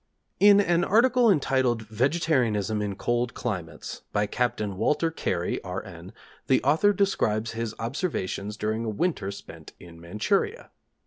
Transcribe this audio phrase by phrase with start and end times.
[0.39, 6.11] In an article entitled Vegetarianism in Cold Climates, by Captain Walter Carey, R.N.,
[6.47, 10.71] the author describes his observations during a winter spent in Manchuria.